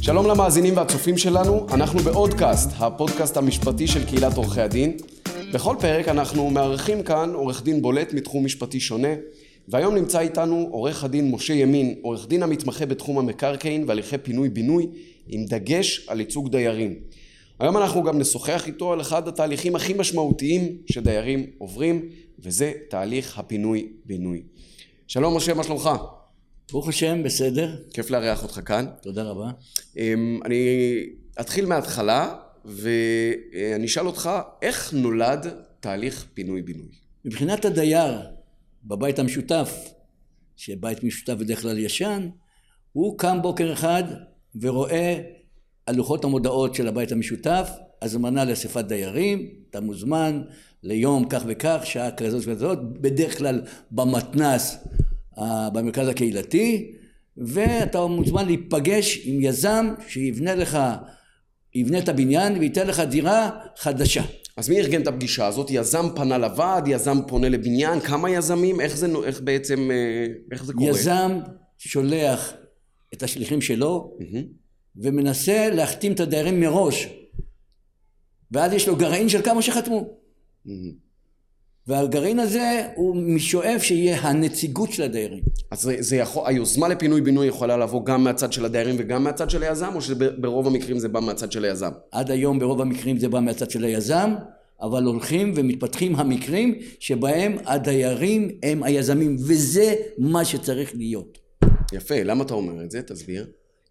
[0.00, 4.96] שלום למאזינים והצופים שלנו, אנחנו בעודקאסט, הפודקאסט המשפטי של קהילת עורכי הדין.
[5.54, 9.08] בכל פרק אנחנו מארחים כאן עורך דין בולט מתחום משפטי שונה,
[9.68, 14.86] והיום נמצא איתנו עורך הדין משה ימין, עורך דין המתמחה בתחום המקרקעין והליכי פינוי-בינוי,
[15.28, 16.94] עם דגש על ייצוג דיירים.
[17.60, 22.08] היום אנחנו גם נשוחח איתו על אחד התהליכים הכי משמעותיים שדיירים עוברים,
[22.38, 24.42] וזה תהליך הפינוי-בינוי.
[25.06, 25.90] שלום משה, מה שלומך?
[26.72, 27.76] ברוך השם, בסדר.
[27.92, 28.86] כיף לארח אותך כאן.
[29.02, 29.50] תודה רבה.
[29.96, 30.66] אמ, אני
[31.40, 32.34] אתחיל מההתחלה,
[32.64, 34.30] ואני אשאל אותך,
[34.62, 35.46] איך נולד
[35.80, 36.88] תהליך פינוי-בינוי?
[37.24, 38.20] מבחינת הדייר
[38.84, 39.74] בבית המשותף,
[40.56, 42.28] שבית משותף בדרך כלל ישן,
[42.92, 44.04] הוא קם בוקר אחד
[44.60, 45.20] ורואה
[45.86, 47.70] על לוחות המודעות של הבית המשותף,
[48.04, 50.42] הזמנה לאספת דיירים, אתה מוזמן
[50.82, 54.76] ליום כך וכך, שעה כזאת וכזאת, בדרך כלל במתנ"ס
[55.72, 56.92] במרכז הקהילתי,
[57.36, 60.78] ואתה מוזמן להיפגש עם יזם שיבנה לך,
[61.74, 64.22] יבנה את הבניין וייתן לך דירה חדשה.
[64.56, 65.70] אז מי ארגן את הפגישה הזאת?
[65.70, 68.80] יזם פנה לוועד, יזם פונה לבניין, כמה יזמים?
[68.80, 70.90] איך זה, איך בעצם, אה, איך זה קורה?
[70.90, 71.38] יזם
[71.78, 72.52] שולח
[73.14, 74.36] את השליחים שלו mm-hmm.
[74.96, 77.08] ומנסה להחתים את הדיירים מראש
[78.54, 80.08] ואז יש לו גרעין של כמה שחתמו.
[80.66, 80.70] Mm-hmm.
[81.86, 85.42] והגרעין הזה הוא שואף שיהיה הנציגות של הדיירים.
[85.70, 89.50] אז זה, זה יכול, היוזמה לפינוי בינוי יכולה לבוא גם מהצד של הדיירים וגם מהצד
[89.50, 91.90] של היזם או שברוב המקרים זה בא מהצד של היזם?
[92.10, 94.34] עד היום ברוב המקרים זה בא מהצד של היזם
[94.80, 101.38] אבל הולכים ומתפתחים המקרים שבהם הדיירים הם היזמים וזה מה שצריך להיות.
[101.92, 103.02] יפה, למה אתה אומר את זה?
[103.02, 103.46] תסביר.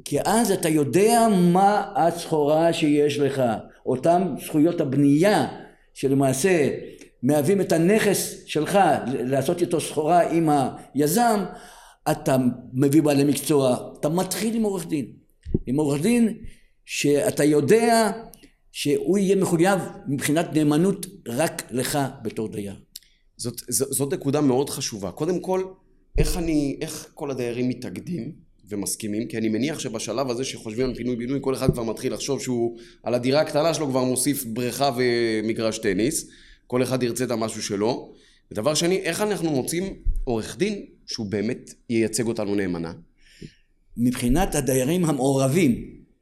[0.06, 3.44] כי אז אתה יודע מה הסחורה שיש לך,
[3.86, 5.48] אותן זכויות הבנייה
[5.94, 6.70] שלמעשה
[7.24, 10.50] מהווים את הנכס שלך לעשות איתו סחורה עם
[10.94, 11.44] היזם,
[12.12, 12.38] אתה
[12.74, 15.06] מביא בעלי מקצוע, אתה מתחיל עם עורך דין.
[15.66, 16.38] עם עורך דין
[16.86, 18.12] שאתה יודע
[18.72, 22.76] שהוא יהיה מחויב מבחינת נאמנות רק לך בתור דייר.
[23.38, 25.12] זאת, זאת, זאת נקודה מאוד חשובה.
[25.12, 25.64] קודם כל,
[26.18, 28.32] איך אני, איך כל הדיירים מתאגדים
[28.70, 29.28] ומסכימים?
[29.28, 32.78] כי אני מניח שבשלב הזה שחושבים על פינוי בינוי, כל אחד כבר מתחיל לחשוב שהוא
[33.04, 36.30] על הדירה הקטנה שלו כבר מוסיף בריכה ומגרש טניס.
[36.68, 38.14] כל אחד ירצה את המשהו שלו.
[38.52, 39.94] ודבר שני, איך אנחנו מוצאים
[40.24, 42.94] עורך דין שהוא באמת ייצג אותנו נאמנה?
[43.98, 45.72] מבחינת הדיירים המעורבים,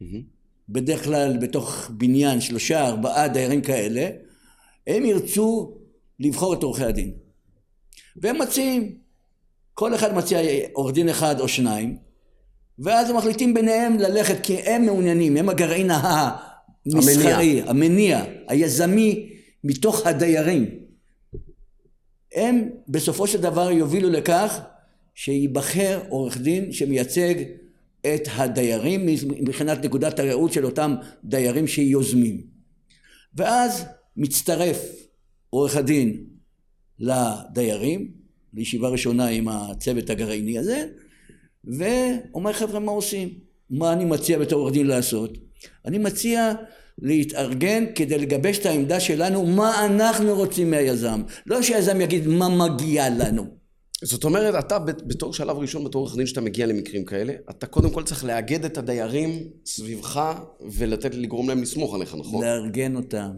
[0.01, 0.05] mm-hmm.
[0.69, 4.09] בדרך כלל בתוך בניין שלושה ארבעה דיירים כאלה,
[4.87, 5.77] הם ירצו
[6.19, 7.11] לבחור את עורכי הדין.
[8.15, 8.95] והם מציעים,
[9.73, 10.39] כל אחד מציע
[10.73, 11.97] עורך דין אחד או שניים,
[12.81, 19.29] ואז הם מחליטים ביניהם ללכת כי הם מעוניינים, הם הגרעין המסחרי, המניע, המניע היזמי
[19.63, 20.69] מתוך הדיירים.
[22.35, 24.59] הם בסופו של דבר יובילו לכך
[25.15, 27.33] שייבחר עורך דין שמייצג
[28.01, 32.41] את הדיירים מבחינת נקודת הראות של אותם דיירים שיוזמים.
[33.35, 33.85] ואז
[34.17, 34.81] מצטרף
[35.49, 36.23] עורך הדין
[36.99, 38.11] לדיירים
[38.53, 40.85] לישיבה ראשונה עם הצוות הגרעיני הזה
[41.65, 43.29] ואומר חבר'ה מה עושים?
[43.69, 45.37] מה אני מציע בתור עורך דין לעשות?
[45.85, 46.53] אני מציע
[47.01, 53.09] להתארגן כדי לגבש את העמדה שלנו מה אנחנו רוצים מהיזם לא שהיזם יגיד מה מגיע
[53.09, 53.45] לנו
[54.03, 57.89] זאת אומרת אתה בתור שלב ראשון בתור עורך דין שאתה מגיע למקרים כאלה אתה קודם
[57.89, 59.29] כל צריך לאגד את הדיירים
[59.65, 60.39] סביבך
[60.71, 62.43] ולתת לגרום להם לסמוך עליך נכון?
[62.43, 63.31] לארגן אותם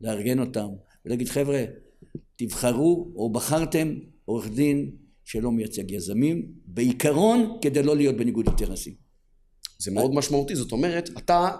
[0.00, 0.68] לארגן אותם
[1.06, 1.64] ולהגיד חבר'ה
[2.36, 3.94] תבחרו או בחרתם
[4.24, 4.90] עורך דין
[5.32, 8.94] שלא מייצג יזמים בעיקרון כדי לא להיות בניגוד אינטרסים
[9.78, 11.50] זה מאוד משמעותי זאת אומרת אתה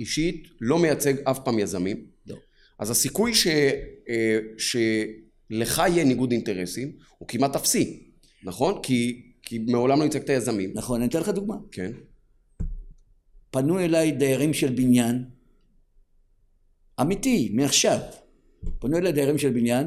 [0.00, 2.06] אישית לא מייצג אף פעם יזמים.
[2.26, 2.36] לא.
[2.78, 3.46] אז הסיכוי ש,
[4.08, 8.10] אה, שלך יהיה ניגוד אינטרסים הוא כמעט אפסי,
[8.44, 8.80] נכון?
[8.82, 10.70] כי, כי מעולם לא ייצגת יזמים.
[10.74, 11.56] נכון, אני אתן לך דוגמה.
[11.72, 11.92] כן.
[13.50, 15.24] פנו אליי דיירים של בניין,
[17.00, 17.98] אמיתי, מעכשיו.
[18.78, 19.86] פנו אליי דיירים של בניין,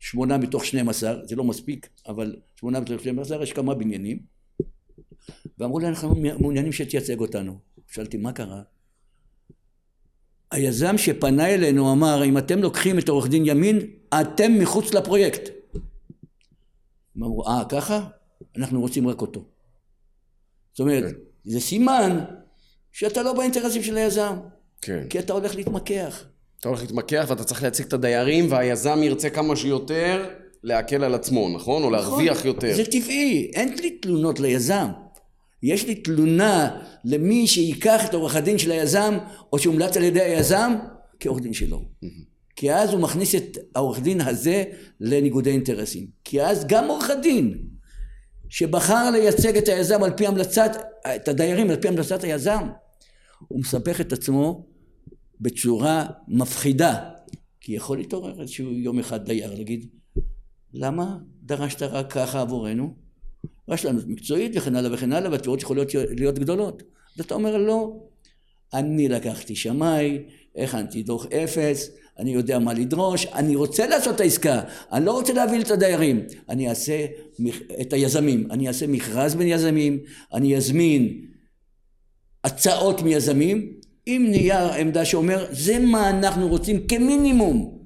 [0.00, 4.18] שמונה מתוך שנים עשר, זה לא מספיק, אבל שמונה מתוך שנים עשר, יש כמה בניינים,
[5.58, 7.58] ואמרו לי, אנחנו מעוניינים שתייצג אותנו.
[7.86, 8.62] שאלתי, מה קרה?
[10.50, 13.78] היזם שפנה אלינו אמר אם אתם לוקחים את עורך דין ימין
[14.20, 15.40] אתם מחוץ לפרויקט.
[17.16, 18.08] הם אמרו אה ככה?
[18.56, 19.44] אנחנו רוצים רק אותו.
[20.72, 21.18] זאת אומרת כן.
[21.44, 22.24] זה סימן
[22.92, 24.36] שאתה לא באינטרסים של היזם.
[24.82, 25.08] כן.
[25.08, 26.24] כי אתה הולך להתמקח.
[26.60, 30.28] אתה הולך להתמקח ואתה צריך להציג את הדיירים והיזם ירצה כמה שיותר
[30.62, 31.82] להקל על עצמו נכון?
[31.82, 31.92] או נכון.
[31.92, 32.76] להרוויח יותר.
[32.76, 34.86] זה טבעי אין לי תלונות ליזם.
[35.62, 39.18] יש לי תלונה למי שייקח את עורך הדין של היזם
[39.52, 40.72] או שהומלץ על ידי היזם
[41.20, 41.82] כעורך דין שלו.
[42.56, 44.64] כי אז הוא מכניס את העורך דין הזה
[45.00, 46.06] לניגודי אינטרסים.
[46.24, 47.58] כי אז גם עורך הדין
[48.48, 50.76] שבחר לייצג את היזם על פי המלצת,
[51.16, 52.68] את הדיירים על פי המלצת היזם,
[53.48, 54.69] הוא מספח את עצמו
[55.40, 57.10] בצורה מפחידה.
[57.60, 59.86] כי יכול להתעורר איזשהו יום אחד דייר להגיד,
[60.74, 62.94] למה דרשת רק ככה עבורנו?
[63.68, 66.82] רשלנות מקצועית וכן הלאה וכן הלאה, והתביעות יכולות להיות גדולות.
[67.18, 67.96] אז אתה אומר לא,
[68.74, 70.18] אני לקחתי שמאי,
[70.56, 74.60] הכנתי דוח אפס, אני יודע מה לדרוש, אני רוצה לעשות את העסקה,
[74.92, 77.06] אני לא רוצה להביא את הדיירים, אני אעשה
[77.80, 79.98] את היזמים, אני אעשה מכרז בין יזמים,
[80.32, 81.26] אני אזמין
[82.44, 83.79] הצעות מיזמים
[84.14, 87.78] עם נייר עמדה שאומר זה מה אנחנו רוצים כמינימום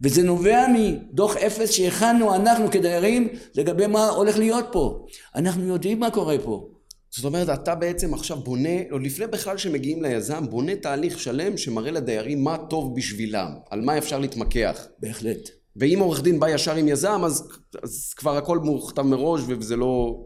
[0.00, 6.10] וזה נובע מדוח אפס שהכנו אנחנו כדיירים לגבי מה הולך להיות פה אנחנו יודעים מה
[6.10, 6.68] קורה פה
[7.16, 11.90] זאת אומרת, אתה בעצם עכשיו בונה, או לפני בכלל שמגיעים ליזם, בונה תהליך שלם שמראה
[11.90, 14.86] לדיירים מה טוב בשבילם, על מה אפשר להתמקח.
[14.98, 15.48] בהחלט.
[15.76, 17.48] ואם עורך דין בא ישר עם יזם, אז,
[17.82, 20.24] אז כבר הכל מוכתב מראש, וזה לא,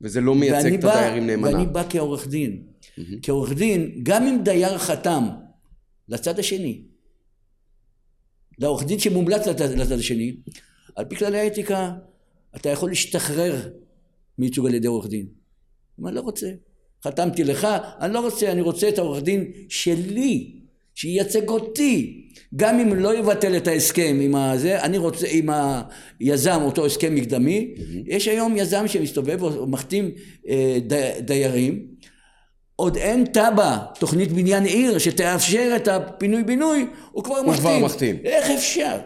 [0.00, 1.52] וזה לא מייצג את הדיירים נאמנה.
[1.52, 2.62] ואני בא כעורך דין.
[3.22, 5.28] כעורך דין, גם אם דייר חתם
[6.08, 6.82] לצד השני,
[8.58, 10.36] לעורך דין שמומלץ לצד, לצד השני,
[10.96, 11.92] על פי כללי האתיקה,
[12.56, 13.68] אתה יכול להשתחרר
[14.38, 15.26] מייצוג על ידי עורך דין.
[16.06, 16.50] אני לא רוצה.
[17.04, 17.66] חתמתי לך,
[18.00, 20.60] אני לא רוצה, אני רוצה את העורך דין שלי,
[20.94, 22.18] שייצג אותי.
[22.56, 25.48] גם אם לא יבטל את ההסכם עם הזה, אני רוצה, עם
[26.20, 27.80] היזם, אותו הסכם מקדמי, mm-hmm.
[28.06, 30.10] יש היום יזם שמסתובב ומחתים
[30.48, 31.86] אה, די, דיירים,
[32.82, 37.62] עוד אין תב"ע, תוכנית בניין עיר, שתאפשר את הפינוי בינוי, הוא כבר הוא מחתים.
[37.62, 38.16] כבר מחתים.
[38.24, 38.98] איך אפשר?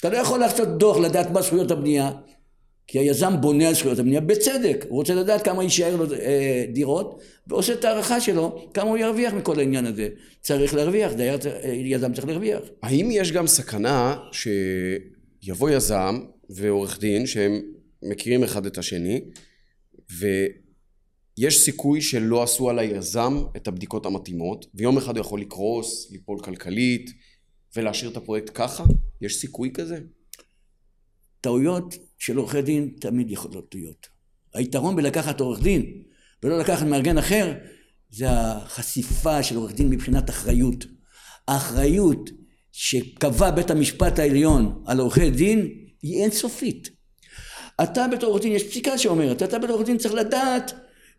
[0.00, 2.10] אתה לא יכול לעשות דוח לדעת מה זכויות הבנייה,
[2.86, 7.20] כי היזם בונה על זכויות הבנייה בצדק, הוא רוצה לדעת כמה יישאר לו אה, דירות
[7.46, 10.08] ועושה את הערכה שלו כמה הוא ירוויח מכל העניין הזה.
[10.40, 12.60] צריך להרוויח, דייר, אה, יזם צריך להרוויח.
[12.82, 17.60] האם יש גם סכנה שיבוא יזם ועורך דין שהם
[18.02, 19.20] מכירים אחד את השני
[21.38, 26.40] ויש סיכוי שלא עשו על היזם את הבדיקות המתאימות ויום אחד הוא יכול לקרוס, ליפול
[26.40, 27.10] כלכלית
[27.76, 28.84] ולהשאיר את הפרויקט ככה?
[29.20, 29.98] יש סיכוי כזה?
[31.40, 34.06] טעויות של עורכי דין תמיד יכולות להיות.
[34.54, 36.02] היתרון בלקחת עורך דין
[36.42, 37.54] ולא לקחת מארגן אחר
[38.10, 40.84] זה החשיפה של עורך דין מבחינת אחריות.
[41.48, 42.30] האחריות
[42.72, 45.68] שקבע בית המשפט העליון על עורכי דין
[46.02, 46.88] היא אינסופית.
[47.82, 50.74] אתה בתור עורך דין, יש פסיקה שאומרת, אתה בתור עורך דין צריך לדעת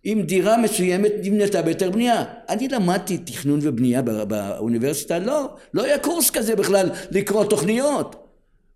[0.06, 2.24] אם דירה מסוימת נבנתה בהיתר בנייה.
[2.50, 8.28] אני למדתי תכנון ובנייה באוניברסיטה, לא, לא היה קורס כזה בכלל לקרוא תוכניות.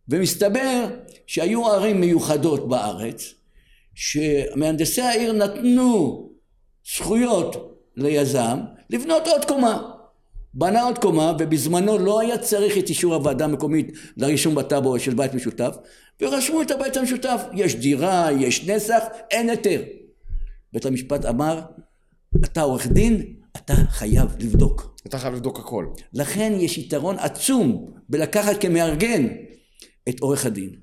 [0.09, 0.87] ומסתבר
[1.27, 3.33] שהיו ערים מיוחדות בארץ
[3.95, 6.29] שמהנדסי העיר נתנו
[6.95, 8.59] זכויות ליזם
[8.89, 9.91] לבנות עוד קומה
[10.53, 15.33] בנה עוד קומה ובזמנו לא היה צריך את אישור הוועדה המקומית לרישום בטאבו של בית
[15.33, 15.75] משותף
[16.21, 19.81] ורשמו את הבית המשותף יש דירה יש נסח אין היתר
[20.73, 21.61] בית המשפט אמר
[22.45, 28.61] אתה עורך דין אתה חייב לבדוק אתה חייב לבדוק הכל לכן יש יתרון עצום בלקחת
[28.61, 29.27] כמארגן
[30.09, 30.75] את עורך הדין.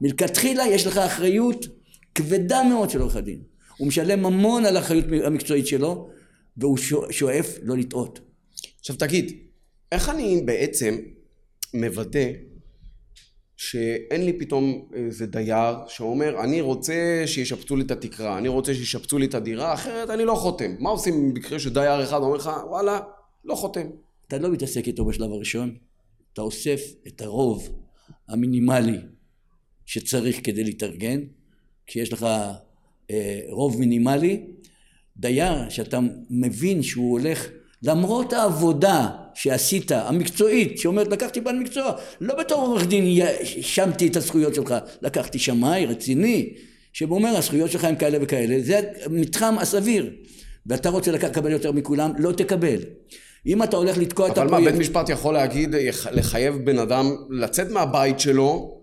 [0.00, 1.66] מלכתחילה יש לך אחריות
[2.14, 3.42] כבדה מאוד של עורך הדין.
[3.76, 6.10] הוא משלם המון על האחריות המקצועית שלו,
[6.56, 6.78] והוא
[7.10, 8.20] שואף לא לטעות.
[8.80, 9.32] עכשיו תגיד,
[9.92, 10.98] איך אני בעצם
[11.74, 12.28] מוודא
[13.70, 19.18] שאין לי פתאום איזה דייר שאומר אני רוצה שישפצו לי את התקרה, אני רוצה שישפצו
[19.18, 20.74] לי את הדירה, אחרת אני לא חותם.
[20.78, 23.00] מה עושים במקרה שדייר אחד אומר לך וואלה,
[23.44, 23.86] לא חותם.
[24.28, 25.76] אתה לא מתעסק איתו בשלב הראשון,
[26.32, 27.68] אתה אוסף את הרוב
[28.28, 28.98] המינימלי
[29.86, 31.20] שצריך כדי להתארגן,
[31.86, 32.26] כי יש לך
[33.10, 34.46] אה, רוב מינימלי,
[35.16, 35.98] דייר שאתה
[36.30, 37.48] מבין שהוא הולך
[37.84, 44.54] למרות העבודה שעשית, המקצועית, שאומרת לקחתי בעל מקצוע, לא בתור עורך דין האשמתי את הזכויות
[44.54, 46.50] שלך, לקחתי שמאי רציני,
[46.92, 50.10] שאומר הזכויות שלך הם כאלה וכאלה, זה המתחם הסביר,
[50.66, 52.78] ואתה רוצה לקבל יותר מכולם, לא תקבל.
[53.46, 54.52] אם אתה הולך לתקוע את הפרויקט...
[54.52, 55.74] אבל מה, בית משפט יכול להגיד,
[56.12, 58.80] לחייב בן אדם לצאת מהבית שלו,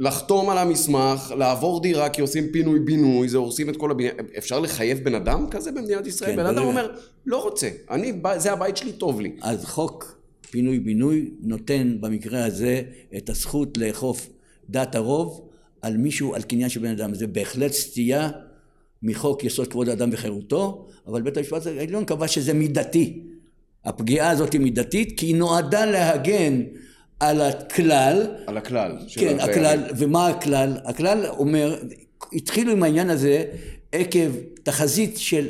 [0.00, 4.60] לחתום על המסמך, לעבור דירה כי עושים פינוי בינוי, זה הורסים את כל הבניין, אפשר
[4.60, 6.30] לחייב בן אדם כזה במדינת ישראל?
[6.30, 6.92] כן, בן אדם אומר,
[7.26, 9.36] לא רוצה, אני, זה הבית שלי, טוב לי.
[9.42, 12.82] אז חוק פינוי בינוי נותן במקרה הזה
[13.16, 14.28] את הזכות לאכוף
[14.70, 15.48] דת הרוב
[15.82, 17.14] על מישהו, על קניין של בן אדם.
[17.14, 18.30] זה בהחלט סטייה
[19.02, 23.22] מחוק יסוד כבוד האדם וחירותו, אבל בית המשפט העליון קבע שזה מידתי.
[23.84, 26.62] הפגיעה הזאת היא מידתית כי היא נועדה להגן
[27.20, 28.26] על הכלל.
[28.46, 28.96] על הכלל.
[29.14, 30.76] כן, הכלל, ומה הכלל?
[30.84, 31.76] הכלל אומר,
[32.32, 33.44] התחילו עם העניין הזה
[33.92, 34.30] עקב
[34.62, 35.46] תחזית של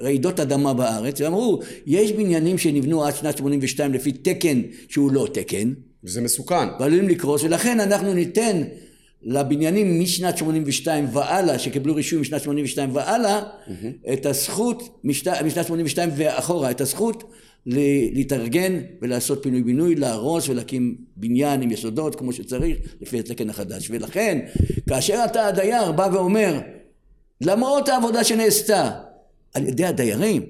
[0.00, 5.72] רעידות אדמה בארץ, ואמרו, יש בניינים שנבנו עד שנת 82 לפי תקן שהוא לא תקן.
[6.04, 6.68] וזה מסוכן.
[6.80, 8.62] ועלולים לקרוס, ולכן אנחנו ניתן
[9.22, 14.12] לבניינים משנת 82 והלאה, שקיבלו רישוי משנת 82 והלאה, mm-hmm.
[14.12, 17.24] את הזכות, משת, משנת 82 ואחורה, את הזכות
[17.66, 23.90] להתארגן ולעשות פינוי בינוי, להרוס ולהקים בניין עם יסודות כמו שצריך לפי התקן החדש.
[23.90, 24.38] ולכן,
[24.88, 26.60] כאשר אתה הדייר בא ואומר,
[27.40, 28.90] למרות העבודה שנעשתה
[29.54, 30.46] על ידי הדיירים,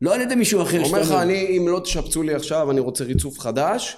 [0.00, 0.84] לא על ידי מישהו אחר.
[0.84, 3.96] אומר לך, אני, אם לא תשפצו לי עכשיו, אני רוצה ריצוף חדש,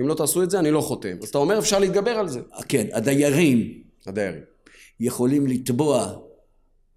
[0.00, 1.16] אם לא תעשו את זה, אני לא חותם.
[1.22, 2.40] אז אתה אומר, אפשר להתגבר על זה.
[2.68, 3.82] כן, הדיירים.
[4.06, 4.42] הדיירים.
[5.00, 6.12] יכולים לתבוע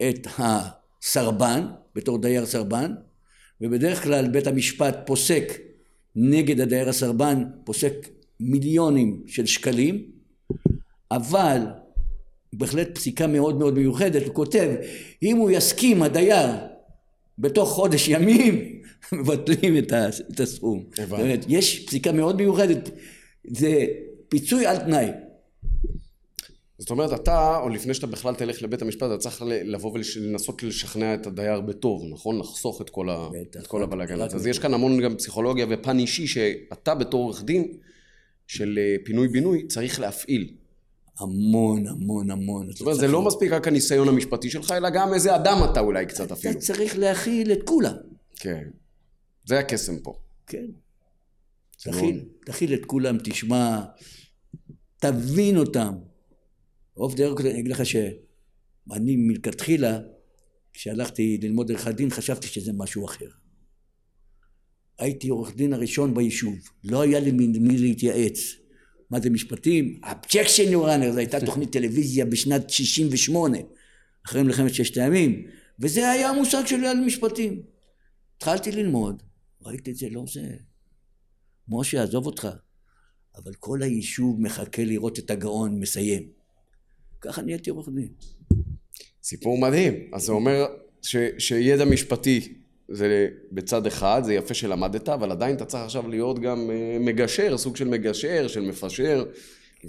[0.09, 2.93] את הסרבן, בתור דייר סרבן,
[3.61, 5.53] ובדרך כלל בית המשפט פוסק
[6.15, 7.93] נגד הדייר הסרבן, פוסק
[8.39, 10.03] מיליונים של שקלים,
[11.11, 11.61] אבל
[12.53, 14.69] בהחלט פסיקה מאוד מאוד מיוחדת, הוא כותב,
[15.23, 16.49] אם הוא יסכים, הדייר,
[17.39, 18.81] בתוך חודש ימים,
[19.13, 20.83] מבטלים את הסכום.
[20.97, 21.45] הבנתי.
[21.49, 22.89] יש פסיקה מאוד מיוחדת,
[23.47, 23.85] זה
[24.29, 25.07] פיצוי על תנאי.
[26.77, 31.13] זאת אומרת, אתה, או לפני שאתה בכלל תלך לבית המשפט, אתה צריך לבוא ולנסות לשכנע
[31.13, 32.39] את הדייר בטוב, נכון?
[32.39, 33.29] לחסוך את כל, ה...
[33.59, 34.21] את כל הבלאגן.
[34.21, 37.77] אז יש כאן המון גם פסיכולוגיה ופן אישי שאתה בתור עורך דין
[38.47, 40.53] של אה, פינוי-בינוי צריך להפעיל.
[41.19, 42.71] המון, המון, המון.
[42.71, 46.05] זאת אומרת, זה לא מספיק רק הניסיון המשפטי שלך, אלא גם איזה אדם אתה אולי
[46.05, 46.51] קצת אפילו.
[46.53, 47.95] אתה צריך להכיל את כולם.
[48.35, 48.63] כן.
[49.45, 50.13] זה הקסם פה.
[50.47, 50.65] כן.
[51.77, 53.81] תכיל, תכיל את כולם, תשמע,
[54.99, 55.93] תבין אותם.
[56.97, 59.99] אוף דרך אני אגיד לך שאני מלכתחילה,
[60.73, 63.29] כשהלכתי ללמוד עריכת דין, חשבתי שזה משהו אחר.
[64.99, 68.39] הייתי עורך דין הראשון ביישוב, לא היה לי מי להתייעץ.
[69.09, 69.99] מה זה משפטים?
[70.03, 73.57] objection your honor, זו הייתה תוכנית טלוויזיה בשנת 68,
[74.25, 75.47] אחרי מלחמת ששת הימים,
[75.79, 77.61] וזה היה המושג שלי על משפטים.
[78.37, 79.23] התחלתי ללמוד,
[79.61, 80.55] ראיתי את זה, לא זה.
[81.67, 82.47] משה, עזוב אותך.
[83.35, 86.34] אבל כל היישוב מחכה לראות את הגאון מסיים.
[87.21, 88.07] ככה נהייתי עורך דין.
[89.23, 89.93] סיפור מדהים.
[90.13, 90.65] אז זה אומר
[91.01, 92.53] ש, שידע משפטי
[92.89, 97.57] זה בצד אחד, זה יפה שלמדת, אבל עדיין אתה צריך עכשיו להיות גם אה, מגשר,
[97.57, 99.25] סוג של מגשר, של מפשר,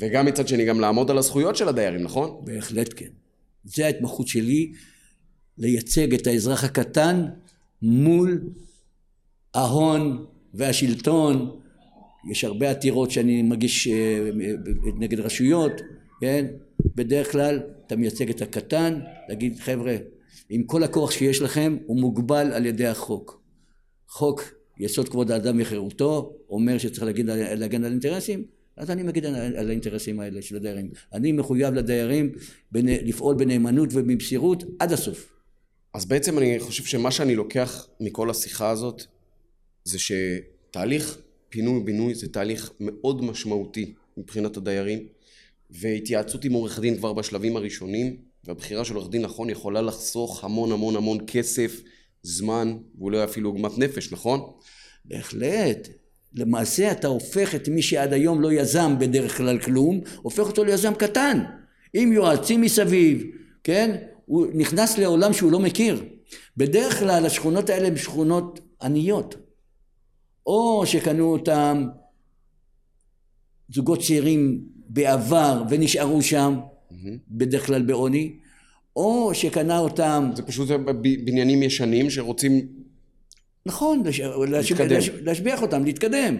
[0.00, 2.40] וגם מצד שני גם לעמוד על הזכויות של הדיירים, נכון?
[2.44, 3.10] בהחלט כן.
[3.64, 4.72] זה ההתמחות שלי,
[5.58, 7.24] לייצג את האזרח הקטן
[7.82, 8.40] מול
[9.54, 11.60] ההון והשלטון.
[12.30, 14.30] יש הרבה עתירות שאני מגיש אה,
[14.98, 15.72] נגד רשויות,
[16.20, 16.46] כן?
[16.80, 19.96] בדרך כלל אתה מייצג את הקטן, להגיד חבר'ה,
[20.50, 23.42] עם כל הכוח שיש לכם, הוא מוגבל על ידי החוק.
[24.08, 24.42] חוק
[24.78, 28.44] יסוד כבוד האדם וחירותו אומר שצריך להגיד, להגן על אינטרסים,
[28.76, 30.90] אז אני מגיד על האינטרסים האלה של הדיירים.
[31.12, 32.32] אני מחויב לדיירים
[32.74, 35.32] לפעול בנאמנות ובמסירות עד הסוף.
[35.94, 39.02] אז בעצם אני חושב שמה שאני לוקח מכל השיחה הזאת
[39.84, 41.18] זה שתהליך
[41.48, 45.06] פינוי-בינוי זה תהליך מאוד משמעותי מבחינת הדיירים
[45.80, 50.72] והתייעצות עם עורך דין כבר בשלבים הראשונים והבחירה של עורך דין נכון יכולה לחסוך המון
[50.72, 51.80] המון המון כסף,
[52.22, 54.40] זמן ואולי אפילו עוגמת נפש, נכון?
[55.04, 55.88] בהחלט.
[56.34, 60.94] למעשה אתה הופך את מי שעד היום לא יזם בדרך כלל כלום, הופך אותו ליזם
[60.94, 61.40] קטן,
[61.92, 63.24] עם יועצים מסביב,
[63.64, 63.96] כן?
[64.26, 66.04] הוא נכנס לעולם שהוא לא מכיר.
[66.56, 69.34] בדרך כלל השכונות האלה הן שכונות עניות.
[70.46, 71.86] או שקנו אותם
[73.74, 76.94] זוגות צעירים בעבר ונשארו שם, mm-hmm.
[77.28, 78.32] בדרך כלל בעוני,
[78.96, 80.30] או שקנה אותם...
[80.36, 80.68] זה פשוט
[81.24, 82.66] בניינים ישנים שרוצים...
[83.66, 84.02] נכון,
[84.48, 84.90] להתקדם.
[84.90, 85.08] להש...
[85.08, 86.36] להשביח אותם, להתקדם.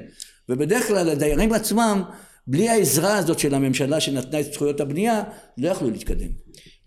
[0.49, 2.03] ובדרך כלל הדיירים עצמם,
[2.47, 5.23] בלי העזרה הזאת של הממשלה שנתנה את זכויות הבנייה,
[5.59, 6.29] לא יכלו להתקדם.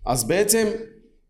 [0.06, 0.66] אז בעצם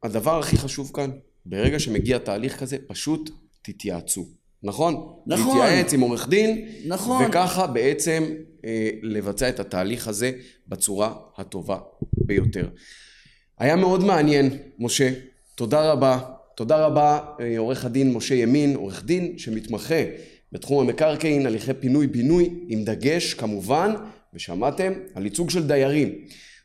[0.02, 1.10] הדבר הכי חשוב כאן,
[1.46, 3.30] ברגע שמגיע תהליך כזה, פשוט
[3.62, 4.26] תתייעצו.
[4.62, 4.94] נכון?
[5.26, 5.58] נכון.
[5.58, 6.68] להתייעץ עם עורך דין.
[6.86, 7.24] נכון.
[7.28, 8.24] וככה בעצם
[9.02, 10.32] לבצע את התהליך הזה
[10.68, 11.78] בצורה הטובה
[12.12, 12.68] ביותר.
[13.58, 15.12] היה מאוד מעניין, משה.
[15.54, 16.18] תודה רבה.
[16.54, 20.02] תודה רבה, אה, עורך הדין משה ימין, עורך דין שמתמחה
[20.52, 23.94] בתחום המקרקעין, הליכי פינוי-בינוי, עם דגש כמובן,
[24.34, 26.14] ושמעתם, על ייצוג של דיירים.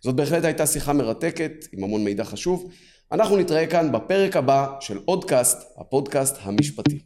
[0.01, 2.71] זאת בהחלט הייתה שיחה מרתקת, עם המון מידע חשוב.
[3.11, 6.99] אנחנו נתראה כאן בפרק הבא של אודקאסט, הפודקאסט המשפטי.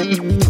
[0.00, 0.49] thank you